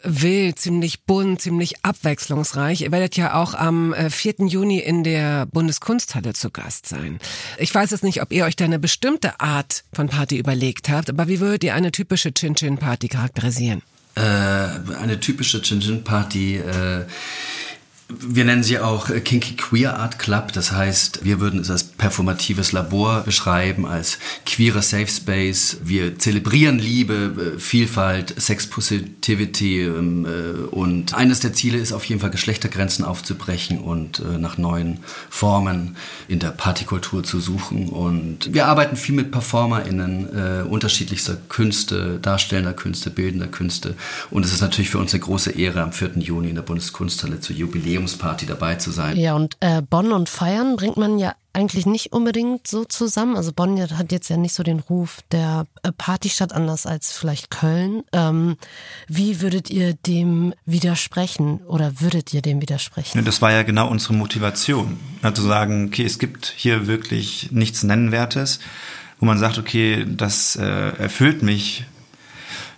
[0.04, 2.82] wild, ziemlich bunt, ziemlich abwechslungsreich.
[2.82, 4.40] Ihr werdet ja auch am 4.
[4.40, 7.20] Äh, Juni in der Bundeskunsthalle zu Gast sein.
[7.58, 11.10] Ich weiß jetzt nicht, ob ihr euch da eine bestimmte Art von Party überlegt habt,
[11.10, 13.82] aber wie würdet ihr eine typische Chin-Chin-Party charakterisieren?
[14.16, 17.06] Äh, eine typische Chin-Chin-Party, äh
[18.10, 20.54] Wir nennen sie auch äh, Kinky Queer Art Club.
[20.54, 25.78] Das heißt, wir würden es als performatives Labor beschreiben, als queerer Safe Space.
[25.84, 32.06] Wir zelebrieren Liebe, äh, Vielfalt, Sex Positivity ähm, äh, und eines der Ziele ist auf
[32.06, 37.90] jeden Fall Geschlechtergrenzen aufzubrechen und nach neuen Formen in der Partykultur zu suchen.
[37.90, 43.96] Und wir arbeiten viel mit PerformerInnen unterschiedlichster Künste, darstellender Künste, bildender Künste.
[44.30, 46.18] Und es ist natürlich für uns eine große Ehre, am 4.
[46.18, 49.18] Juni in der Bundeskunsthalle zu Jubiläum Jubiläumsparty dabei zu sein.
[49.18, 53.36] Ja, und äh, Bonn und Feiern bringt man ja eigentlich nicht unbedingt so zusammen.
[53.36, 57.50] Also Bonn hat jetzt ja nicht so den Ruf der äh, Partystadt anders als vielleicht
[57.50, 58.04] Köln.
[58.14, 58.58] Ähm,
[59.08, 63.26] wie würdet ihr dem widersprechen oder würdet ihr dem widersprechen?
[63.26, 65.00] Das war ja genau unsere Motivation.
[65.22, 68.60] Also zu sagen, okay, es gibt hier wirklich nichts Nennenwertes,
[69.20, 71.86] wo man sagt, okay, das äh, erfüllt mich,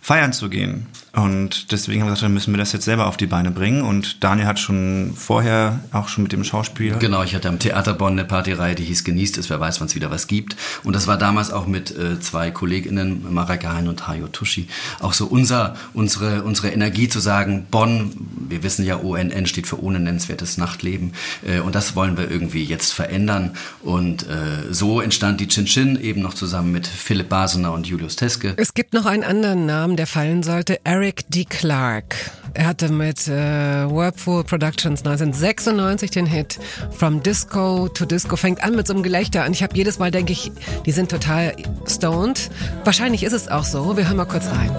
[0.02, 0.88] feiern zu gehen.
[1.14, 3.82] Und deswegen haben wir gesagt, dann müssen wir das jetzt selber auf die Beine bringen.
[3.82, 6.98] Und Daniel hat schon vorher auch schon mit dem Schauspieler.
[6.98, 9.88] Genau, ich hatte am Theater Bonn eine Partyreihe, die hieß Genießt es, wer weiß, wann
[9.88, 10.56] es wieder was gibt.
[10.84, 14.68] Und das war damals auch mit äh, zwei KollegInnen, Mareike Hein und Hayo Tushi,
[15.00, 18.14] auch so unser, unsere, unsere Energie zu sagen, Bonn,
[18.48, 21.14] wir wissen ja, ONN steht für ohne nennenswertes Nachtleben.
[21.46, 23.56] Äh, und das wollen wir irgendwie jetzt verändern.
[23.82, 28.16] Und äh, so entstand die Chin Chin eben noch zusammen mit Philipp Basener und Julius
[28.16, 28.54] Teske.
[28.58, 30.80] Es gibt noch einen anderen Namen, der fallen sollte.
[31.00, 31.46] Eric D.
[31.46, 32.14] Clark.
[32.54, 36.60] Er hatte mit äh, Whirlpool Productions 1996 den Hit
[36.92, 38.36] From Disco to Disco.
[38.36, 39.54] Fängt an mit so einem Gelächter an.
[39.54, 40.52] Ich habe jedes Mal denke ich,
[40.86, 41.56] die sind total
[41.88, 42.50] stoned.
[42.84, 43.96] Wahrscheinlich ist es auch so.
[43.96, 44.76] Wir hören mal kurz rein.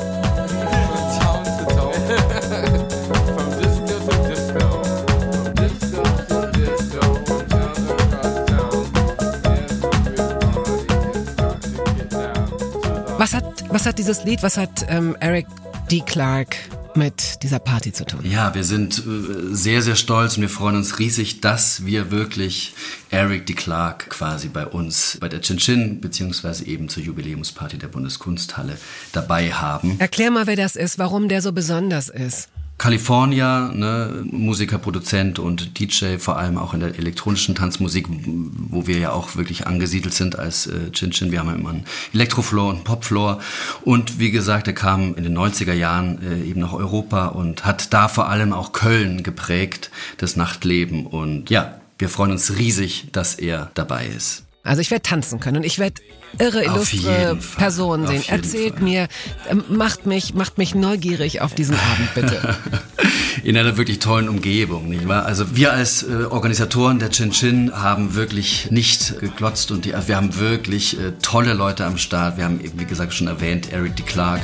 [13.16, 15.46] Was hat, was hat dieses Lied, was hat ähm, Eric
[15.90, 16.02] D.
[16.06, 16.56] Clark
[16.94, 18.20] mit dieser Party zu tun?
[18.22, 22.74] Ja, wir sind äh, sehr, sehr stolz und wir freuen uns riesig, dass wir wirklich
[23.10, 23.54] Eric D.
[23.54, 28.78] Clark quasi bei uns bei der Chin Chin beziehungsweise eben zur Jubiläumsparty der Bundeskunsthalle
[29.10, 29.98] dabei haben.
[29.98, 32.48] Erklär mal, wer das ist, warum der so besonders ist.
[32.80, 38.96] California, ne, Musiker, Produzent und DJ, vor allem auch in der elektronischen Tanzmusik, wo wir
[38.98, 41.30] ja auch wirklich angesiedelt sind als äh, Chin Chin.
[41.30, 43.38] Wir haben ja immer einen Elektrofloor und Popfloor.
[43.82, 47.92] Und wie gesagt, er kam in den 90er Jahren äh, eben nach Europa und hat
[47.92, 51.04] da vor allem auch Köln geprägt, das Nachtleben.
[51.04, 54.44] Und ja, wir freuen uns riesig, dass er dabei ist.
[54.62, 56.02] Also ich werde tanzen können und ich werde
[56.38, 58.22] irre illustre Personen sehen.
[58.28, 58.82] Erzählt Fall.
[58.82, 59.08] mir,
[59.48, 62.56] ähm, macht mich, macht mich neugierig auf diesen Abend, bitte.
[63.42, 65.24] In einer wirklich tollen Umgebung, nicht wahr?
[65.24, 70.16] Also wir als äh, Organisatoren der Chin Chin haben wirklich nicht geglotzt und die, wir
[70.16, 72.36] haben wirklich äh, tolle Leute am Start.
[72.36, 74.02] Wir haben, wie gesagt, schon erwähnt, Eric D.
[74.02, 74.42] Clark.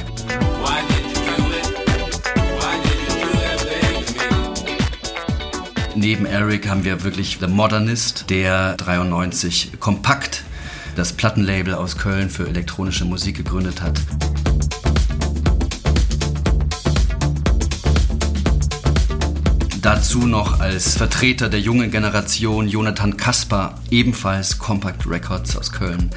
[5.98, 10.44] Neben Eric haben wir wirklich The Modernist, der 93 kompakt
[10.94, 13.98] das Plattenlabel aus Köln für elektronische Musik gegründet hat.
[19.80, 26.11] Dazu noch als Vertreter der jungen Generation Jonathan Kasper, ebenfalls Compact Records aus Köln.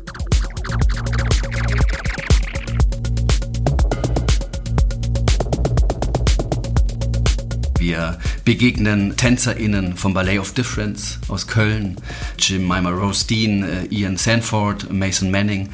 [7.77, 11.97] Wir begegnen TänzerInnen vom Ballet of Difference aus Köln,
[12.38, 15.69] Jemima Rose Dean, äh, Ian Sanford, Mason Manning.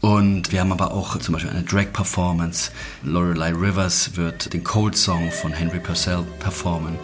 [0.00, 2.70] Und wir haben aber auch zum Beispiel eine Drag-Performance.
[3.02, 6.98] Lorelei Rivers wird den Cold Song von Henry Purcell performen.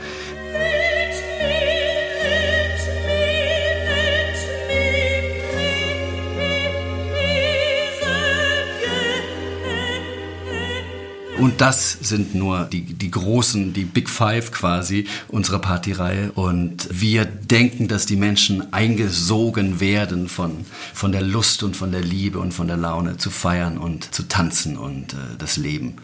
[11.40, 16.32] Und das sind nur die, die großen, die Big Five quasi unserer Partyreihe.
[16.32, 22.02] Und wir denken, dass die Menschen eingesogen werden von, von der Lust und von der
[22.02, 25.96] Liebe und von der Laune zu feiern und zu tanzen und äh, das Leben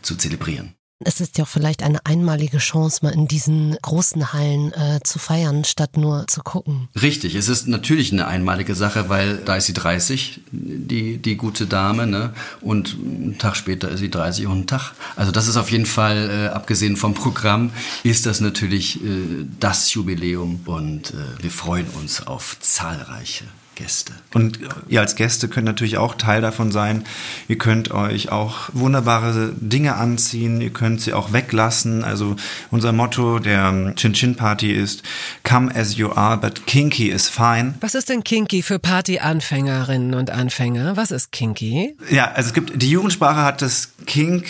[0.00, 0.74] zu zelebrieren.
[1.04, 5.18] Es ist ja auch vielleicht eine einmalige Chance, mal in diesen großen Hallen äh, zu
[5.18, 6.88] feiern, statt nur zu gucken.
[7.00, 11.66] Richtig, es ist natürlich eine einmalige Sache, weil da ist sie 30, die, die gute
[11.66, 12.32] Dame, ne?
[12.60, 14.92] und einen Tag später ist sie 30 und ein Tag.
[15.16, 17.72] Also das ist auf jeden Fall, äh, abgesehen vom Programm,
[18.04, 23.44] ist das natürlich äh, das Jubiläum und äh, wir freuen uns auf zahlreiche
[23.74, 24.12] Gäste.
[24.32, 24.58] Und
[24.88, 27.04] ihr als Gäste könnt natürlich auch Teil davon sein.
[27.48, 32.04] Ihr könnt euch auch wunderbare Dinge anziehen, ihr könnt sie auch weglassen.
[32.04, 32.36] Also
[32.70, 35.02] unser Motto der Chin Chin Party ist
[35.42, 37.74] Come as you are, but kinky is fine.
[37.80, 40.96] Was ist denn kinky für Party-Anfängerinnen und Anfänger?
[40.96, 41.96] Was ist kinky?
[42.10, 44.46] Ja, also es gibt, die Jugendsprache hat das Kink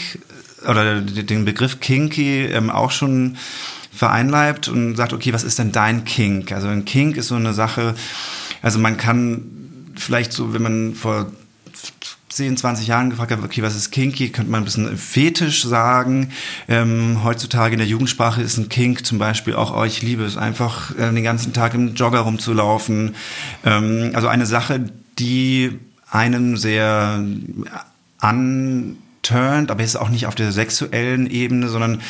[0.69, 3.37] oder den Begriff kinky ähm, auch schon
[3.95, 6.53] vereinleibt und sagt, okay, was ist denn dein Kink?
[6.53, 7.95] Also ein Kink ist so eine Sache,
[8.65, 9.43] also man kann
[9.95, 11.31] vielleicht so, wenn man vor
[12.31, 16.33] 10, 20 Jahren gefragt habe, okay, was ist kinky, könnte man ein bisschen fetisch sagen.
[16.67, 20.39] Ähm, heutzutage in der Jugendsprache ist ein Kink zum Beispiel auch, oh, ich liebe es
[20.39, 23.15] einfach, äh, den ganzen Tag im Jogger rumzulaufen.
[23.65, 25.79] Ähm, also eine Sache, die
[26.11, 27.23] einem sehr
[28.19, 32.01] an turnt, aber ist auch nicht auf der sexuellen Ebene, sondern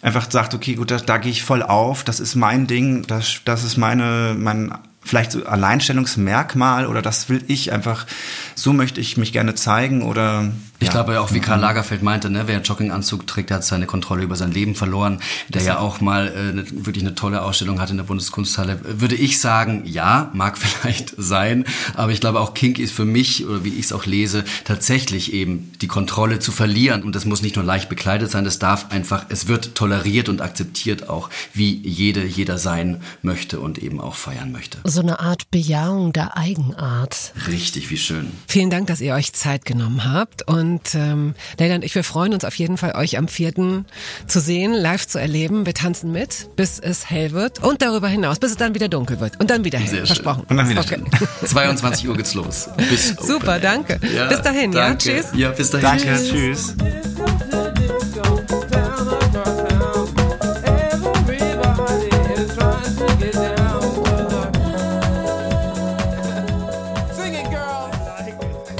[0.00, 3.40] einfach sagt, okay, gut, da, da gehe ich voll auf, das ist mein Ding, das,
[3.44, 4.72] das ist meine, mein
[5.08, 8.06] vielleicht so Alleinstellungsmerkmal oder das will ich einfach,
[8.54, 10.92] so möchte ich mich gerne zeigen oder ich ja.
[10.92, 14.22] glaube auch, wie Karl Lagerfeld meinte, ne, wer einen Jogginganzug trägt, der hat seine Kontrolle
[14.22, 15.20] über sein Leben verloren.
[15.48, 18.80] Der ja auch mal äh, ne, wirklich eine tolle Ausstellung hatte in der Bundeskunsthalle.
[19.00, 21.64] Würde ich sagen, ja, mag vielleicht sein,
[21.94, 25.32] aber ich glaube auch Kink ist für mich, oder wie ich es auch lese, tatsächlich
[25.32, 27.02] eben die Kontrolle zu verlieren.
[27.02, 30.40] Und das muss nicht nur leicht bekleidet sein, das darf einfach, es wird toleriert und
[30.40, 34.78] akzeptiert auch, wie jede, jeder sein möchte und eben auch feiern möchte.
[34.84, 37.32] So eine Art Bejahung der Eigenart.
[37.48, 38.30] Richtig, wie schön.
[38.46, 42.04] Vielen Dank, dass ihr euch Zeit genommen habt und und ähm, Leila und ich, wir
[42.04, 43.84] freuen uns auf jeden Fall, euch am 4.
[44.26, 45.64] zu sehen, live zu erleben.
[45.64, 49.20] Wir tanzen mit, bis es hell wird und darüber hinaus, bis es dann wieder dunkel
[49.20, 49.88] wird und dann wieder hell.
[49.88, 50.42] Sehr Versprochen.
[50.42, 50.50] Schön.
[50.50, 51.00] Und dann wieder okay.
[51.44, 52.68] 22 Uhr geht's los.
[52.90, 53.98] Bis Super, danke.
[54.14, 55.10] Ja, bis dahin, danke.
[55.10, 55.20] ja.
[55.22, 55.26] Tschüss.
[55.34, 56.04] Ja, bis dahin.
[56.04, 56.74] Danke, tschüss.
[56.76, 57.17] tschüss.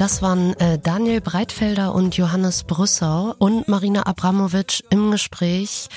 [0.09, 5.87] Das waren äh, Daniel Breitfelder und Johannes Brüssau und Marina Abramowitsch im Gespräch.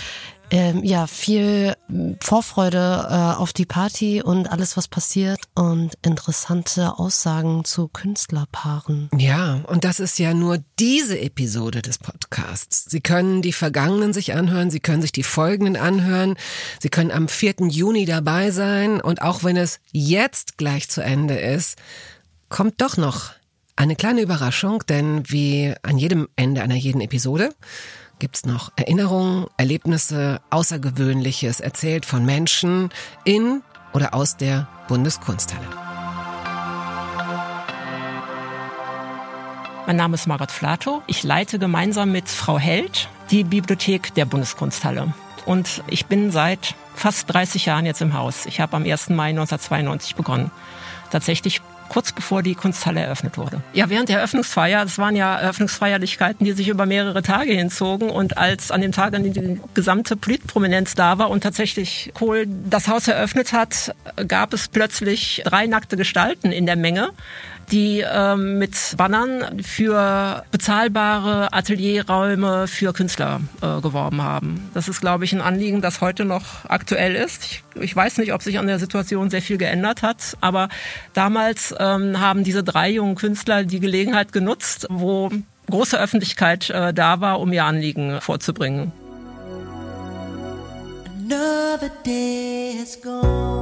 [0.50, 1.72] Ähm, ja, viel
[2.20, 9.08] Vorfreude äh, auf die Party und alles, was passiert und interessante Aussagen zu Künstlerpaaren.
[9.16, 12.84] Ja, und das ist ja nur diese Episode des Podcasts.
[12.90, 16.36] Sie können die vergangenen sich anhören, Sie können sich die folgenden anhören,
[16.80, 17.54] Sie können am 4.
[17.68, 21.78] Juni dabei sein und auch wenn es jetzt gleich zu Ende ist,
[22.50, 23.30] kommt doch noch
[23.76, 27.54] eine kleine Überraschung, denn wie an jedem Ende einer jeden Episode
[28.18, 32.90] gibt's noch Erinnerungen, Erlebnisse, Außergewöhnliches erzählt von Menschen
[33.24, 35.66] in oder aus der Bundeskunsthalle.
[39.86, 41.02] Mein Name ist Margot Flato.
[41.08, 45.12] Ich leite gemeinsam mit Frau Held die Bibliothek der Bundeskunsthalle.
[45.44, 48.46] Und ich bin seit fast 30 Jahren jetzt im Haus.
[48.46, 49.10] Ich habe am 1.
[49.10, 50.52] Mai 1992 begonnen.
[51.10, 51.60] Tatsächlich
[51.92, 53.60] kurz bevor die Kunsthalle eröffnet wurde.
[53.74, 58.38] Ja, während der Eröffnungsfeier, das waren ja Eröffnungsfeierlichkeiten, die sich über mehrere Tage hinzogen und
[58.38, 62.88] als an dem Tag, an dem die gesamte Politprominenz da war und tatsächlich Kohl das
[62.88, 63.94] Haus eröffnet hat,
[64.26, 67.10] gab es plötzlich drei nackte Gestalten in der Menge
[67.70, 74.70] die ähm, mit Bannern für bezahlbare Atelierräume für Künstler äh, geworben haben.
[74.74, 77.44] Das ist, glaube ich, ein Anliegen, das heute noch aktuell ist.
[77.44, 80.68] Ich, ich, weiß nicht, ob sich an der Situation sehr viel geändert hat, aber
[81.12, 85.30] damals ähm, haben diese drei jungen Künstler die Gelegenheit genutzt, wo
[85.70, 88.92] große Öffentlichkeit äh, da war, um ihr Anliegen vorzubringen.
[91.32, 93.61] Another day has gone.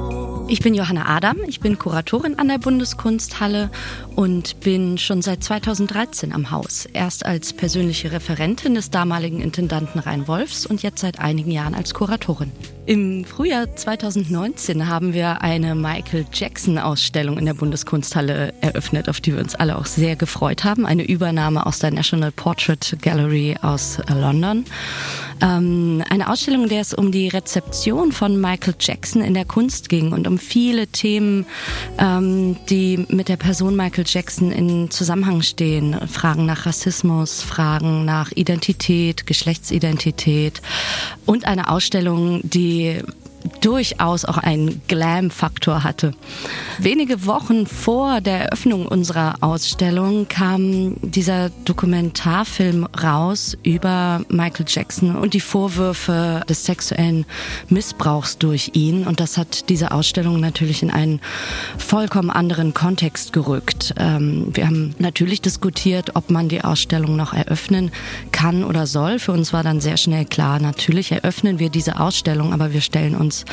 [0.50, 3.70] Ich bin Johanna Adam, ich bin Kuratorin an der Bundeskunsthalle
[4.16, 6.86] und bin schon seit 2013 am Haus.
[6.92, 11.94] Erst als persönliche Referentin des damaligen Intendanten Rhein Wolfs und jetzt seit einigen Jahren als
[11.94, 12.50] Kuratorin.
[12.90, 19.32] Im Frühjahr 2019 haben wir eine Michael Jackson Ausstellung in der Bundeskunsthalle eröffnet, auf die
[19.34, 20.84] wir uns alle auch sehr gefreut haben.
[20.84, 24.64] Eine Übernahme aus der National Portrait Gallery aus London.
[25.40, 29.88] Ähm, eine Ausstellung, in der es um die Rezeption von Michael Jackson in der Kunst
[29.88, 31.46] ging und um viele Themen,
[31.98, 36.09] ähm, die mit der Person Michael Jackson in Zusammenhang stehen.
[36.09, 40.62] Fragen nach Rassismus, Fragen nach Identität, Geschlechtsidentität
[41.26, 43.03] und eine Ausstellung, die
[43.61, 46.12] durchaus auch einen Glam-Faktor hatte.
[46.79, 55.35] Wenige Wochen vor der Eröffnung unserer Ausstellung kam dieser Dokumentarfilm raus über Michael Jackson und
[55.35, 57.26] die Vorwürfe des sexuellen
[57.68, 59.07] Missbrauchs durch ihn.
[59.07, 61.20] Und das hat diese Ausstellung natürlich in einen
[61.79, 63.94] vollkommen anderen Kontext gerückt.
[63.98, 67.90] Ähm, wir haben natürlich diskutiert, ob man die Ausstellung noch eröffnen
[68.33, 69.18] kann oder soll.
[69.18, 73.14] Für uns war dann sehr schnell klar, natürlich eröffnen wir diese Ausstellung, aber wir stellen
[73.14, 73.45] uns uns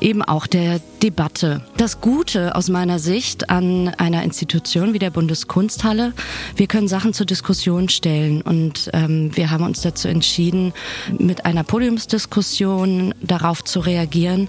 [0.00, 1.60] eben auch der Debatte.
[1.76, 6.14] Das Gute aus meiner Sicht an einer Institution wie der Bundeskunsthalle,
[6.56, 10.72] wir können Sachen zur Diskussion stellen und ähm, wir haben uns dazu entschieden,
[11.18, 14.48] mit einer Podiumsdiskussion darauf zu reagieren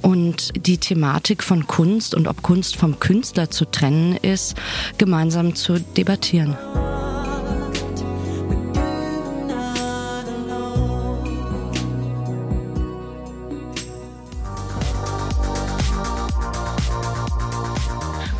[0.00, 4.56] und die Thematik von Kunst und ob Kunst vom Künstler zu trennen ist,
[4.96, 6.56] gemeinsam zu debattieren.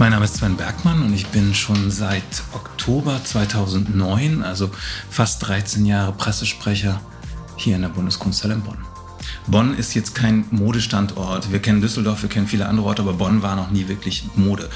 [0.04, 4.70] Mein Name ist Sven Bergmann und ich bin schon seit Oktober 2009, also
[5.08, 7.00] fast 13 Jahre Pressesprecher
[7.56, 8.76] hier in der Bundeskunsthalle in Bonn.
[9.46, 11.50] Bonn ist jetzt kein Modestandort.
[11.50, 14.68] Wir kennen Düsseldorf, wir kennen viele andere Orte, aber Bonn war noch nie wirklich Mode.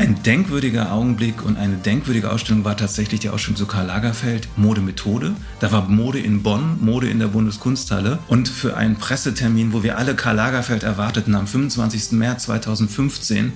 [0.00, 5.34] Ein denkwürdiger Augenblick und eine denkwürdige Ausstellung war tatsächlich die Ausstellung zu Karl Lagerfeld, Modemethode.
[5.60, 8.18] Da war Mode in Bonn, Mode in der Bundeskunsthalle.
[8.26, 12.12] Und für einen Pressetermin, wo wir alle Karl Lagerfeld erwarteten, am 25.
[12.12, 13.52] März 2015,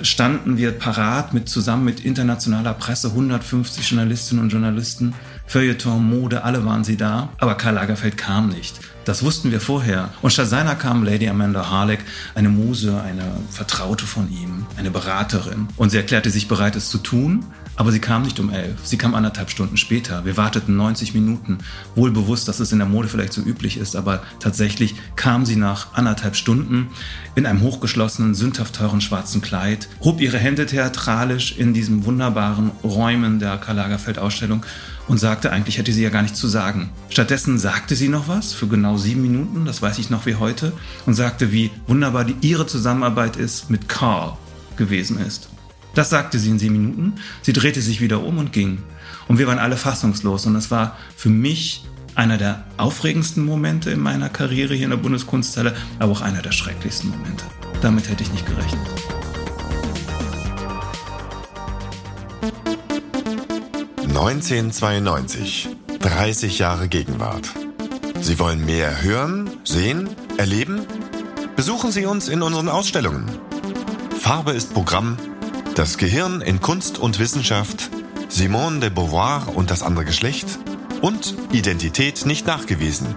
[0.00, 5.12] standen wir parat mit, zusammen mit internationaler Presse, 150 Journalistinnen und Journalisten,
[5.48, 7.30] Feuilleton, Mode, alle waren sie da.
[7.38, 8.78] Aber Karl Lagerfeld kam nicht.
[9.04, 10.10] Das wussten wir vorher.
[10.22, 12.00] Und statt seiner kam Lady Amanda Harleck,
[12.34, 15.68] eine Muse, eine Vertraute von ihm, eine Beraterin.
[15.76, 17.44] Und sie erklärte sich bereit, es zu tun,
[17.76, 18.78] aber sie kam nicht um elf.
[18.84, 20.24] Sie kam anderthalb Stunden später.
[20.24, 21.58] Wir warteten 90 Minuten.
[21.94, 25.56] Wohl bewusst, dass es in der Mode vielleicht so üblich ist, aber tatsächlich kam sie
[25.56, 26.88] nach anderthalb Stunden
[27.34, 33.38] in einem hochgeschlossenen, sündhaft teuren schwarzen Kleid, hob ihre Hände theatralisch in diesen wunderbaren Räumen
[33.38, 34.64] der Karl Lagerfeld-Ausstellung
[35.08, 36.90] und sagte, eigentlich hätte sie ja gar nichts zu sagen.
[37.10, 40.72] Stattdessen sagte sie noch was für genau sieben Minuten, das weiß ich noch wie heute,
[41.06, 44.36] und sagte, wie wunderbar die ihre Zusammenarbeit ist mit Carl
[44.76, 45.48] gewesen ist.
[45.94, 47.14] Das sagte sie in sieben Minuten.
[47.42, 48.82] Sie drehte sich wieder um und ging.
[49.28, 50.46] Und wir waren alle fassungslos.
[50.46, 51.84] Und es war für mich
[52.14, 56.52] einer der aufregendsten Momente in meiner Karriere hier in der Bundeskunsthalle, aber auch einer der
[56.52, 57.44] schrecklichsten Momente.
[57.80, 59.13] Damit hätte ich nicht gerechnet.
[64.16, 65.68] 1992.
[65.98, 67.50] 30 Jahre Gegenwart.
[68.20, 70.86] Sie wollen mehr hören, sehen, erleben?
[71.56, 73.28] Besuchen Sie uns in unseren Ausstellungen.
[74.20, 75.16] Farbe ist Programm.
[75.74, 77.90] Das Gehirn in Kunst und Wissenschaft.
[78.28, 80.46] Simone de Beauvoir und das andere Geschlecht.
[81.00, 83.08] Und Identität nicht nachgewiesen.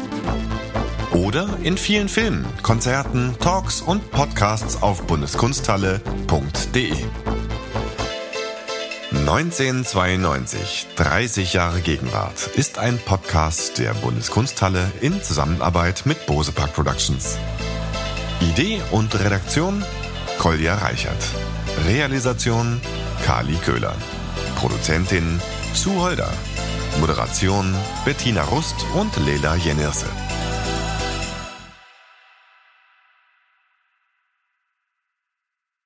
[1.11, 6.93] Oder in vielen Filmen, Konzerten, Talks und Podcasts auf bundeskunsthalle.de.
[9.27, 17.37] 1992, 30 Jahre Gegenwart, ist ein Podcast der Bundeskunsthalle in Zusammenarbeit mit Bose Park Productions.
[18.39, 19.83] Idee und Redaktion
[20.39, 21.21] Kolja Reichert.
[21.85, 22.79] Realisation
[23.25, 23.95] Kali Köhler.
[24.55, 25.41] Produzentin
[25.73, 26.31] Sue Holder.
[27.01, 27.75] Moderation
[28.05, 30.05] Bettina Rust und Lela Jenirse.